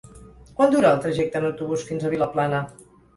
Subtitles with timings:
[0.59, 2.63] Quant dura el trajecte en autobús fins a Vilaplana?